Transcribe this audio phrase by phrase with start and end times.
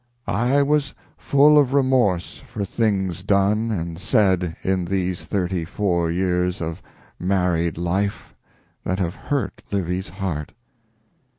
[0.25, 6.59] I was full of remorse for things done and said in these thirty four years
[6.59, 6.81] of
[7.19, 8.33] married life
[8.83, 10.53] that have hurt Livy's heart."